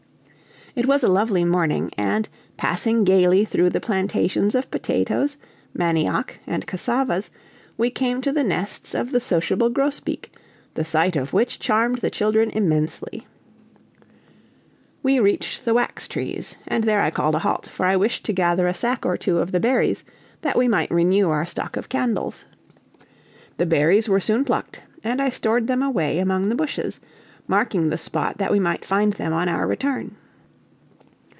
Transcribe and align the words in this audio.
It 0.73 0.85
was 0.85 1.03
a 1.03 1.09
lovely 1.09 1.43
morning, 1.43 1.91
and 1.97 2.29
passing 2.55 3.03
gayly 3.03 3.43
through 3.43 3.71
the 3.71 3.81
plantations 3.81 4.55
of 4.55 4.71
potatoes, 4.71 5.35
manioc, 5.77 6.39
and 6.47 6.65
cassavas, 6.65 7.29
we 7.77 7.89
came 7.89 8.21
to 8.21 8.31
the 8.31 8.41
nests 8.45 8.95
of 8.95 9.11
the 9.11 9.19
sociable 9.19 9.69
grosbeak, 9.69 10.31
the 10.75 10.85
sight 10.85 11.17
of 11.17 11.33
which 11.33 11.59
charmed 11.59 11.97
the 11.97 12.09
children 12.09 12.49
immensely. 12.51 13.27
We 15.03 15.19
reached 15.19 15.65
the 15.65 15.73
wax 15.73 16.07
trees, 16.07 16.55
and 16.65 16.85
there 16.85 17.01
I 17.01 17.11
called 17.11 17.35
a 17.35 17.39
halt, 17.39 17.67
for 17.69 17.85
I 17.85 17.97
wished 17.97 18.23
to 18.27 18.31
gather 18.31 18.65
a 18.65 18.73
sack 18.73 19.05
or 19.05 19.17
two 19.17 19.39
of 19.39 19.51
the 19.51 19.59
berries 19.59 20.05
that 20.39 20.57
we 20.57 20.69
might 20.69 20.89
renew 20.89 21.29
our 21.31 21.45
stock 21.45 21.75
of 21.75 21.89
candles. 21.89 22.45
The 23.57 23.65
berries 23.65 24.07
were 24.07 24.21
soon 24.21 24.45
plucked; 24.45 24.83
and 25.03 25.21
I 25.21 25.31
stored 25.31 25.67
them 25.67 25.83
away 25.83 26.19
among 26.19 26.47
the 26.47 26.55
bushes, 26.55 27.01
marking 27.45 27.89
the 27.89 27.97
spot 27.97 28.37
that 28.37 28.53
we 28.53 28.59
might 28.61 28.85
find 28.85 29.11
them 29.11 29.33
on 29.33 29.49
our 29.49 29.67
return. 29.67 30.15